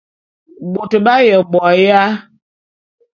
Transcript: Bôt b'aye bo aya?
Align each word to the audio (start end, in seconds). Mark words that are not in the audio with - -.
Bôt 0.73 0.91
b'aye 1.05 1.35
bo 1.51 1.59
aya? 1.71 2.01